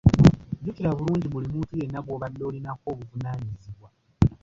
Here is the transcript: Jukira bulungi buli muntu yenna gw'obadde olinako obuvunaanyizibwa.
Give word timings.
Jukira 0.63 0.91
bulungi 0.97 1.27
buli 1.29 1.47
muntu 1.53 1.73
yenna 1.79 1.99
gw'obadde 2.05 2.41
olinako 2.49 2.85
obuvunaanyizibwa. 2.93 3.89